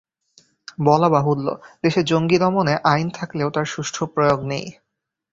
বলা 0.83 1.09
বাহুল্য, 1.09 1.47
দেশে 1.83 2.01
জঙ্গি 2.03 2.37
দমনে 2.37 2.75
আইন 2.83 3.07
থাকলেও 3.09 3.49
তার 3.49 3.65
সুষ্ঠু 3.65 4.03
প্রয়োগ 4.05 4.39
নেই। 4.43 4.65